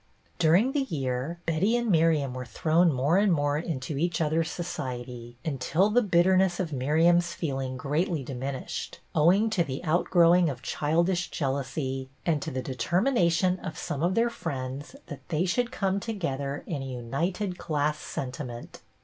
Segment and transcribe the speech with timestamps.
[0.39, 5.37] During the year, Betty and Miriam were thrown more and more into each other's society,
[5.45, 10.63] until the bitterness of Miriam's feel ing greatly diminished, owing to the out growing of
[10.63, 15.99] childish jealousy and to the determination of some of their friends that they should come
[15.99, 18.81] together in a united class sentiment.